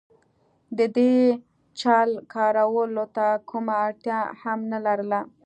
[0.77, 1.13] د دې
[1.79, 5.19] چل کارولو ته کومه اړتیا هم نه لرله.